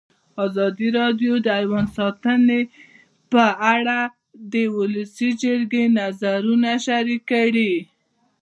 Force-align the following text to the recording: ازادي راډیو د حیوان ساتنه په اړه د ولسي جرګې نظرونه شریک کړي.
ازادي 0.45 0.87
راډیو 0.99 1.33
د 1.41 1.47
حیوان 1.59 1.85
ساتنه 1.97 2.59
په 3.31 3.45
اړه 3.73 3.99
د 4.53 4.55
ولسي 4.77 5.29
جرګې 5.43 5.83
نظرونه 5.99 6.69
شریک 6.85 7.21
کړي. 7.31 7.73